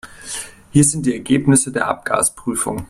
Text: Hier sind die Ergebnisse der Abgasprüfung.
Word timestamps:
Hier 0.71 0.83
sind 0.83 1.05
die 1.05 1.13
Ergebnisse 1.13 1.71
der 1.71 1.87
Abgasprüfung. 1.87 2.79